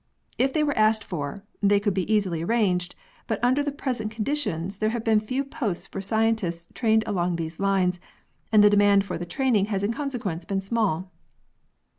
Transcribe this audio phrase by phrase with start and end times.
[0.39, 2.95] If they were asked for, they could easily be arranged,
[3.27, 7.59] but under the present conditions there have been few posts for scientists trained along these
[7.59, 7.99] lines
[8.51, 11.11] and the demand for the training has in consequence been small.